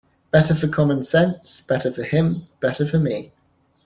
Better 0.31 0.55
for 0.55 0.67
common 0.67 1.03
sense, 1.03 1.61
better 1.67 1.91
for 1.91 2.01
him, 2.01 2.47
better 2.59 2.87
for 2.87 2.97
me. 2.97 3.31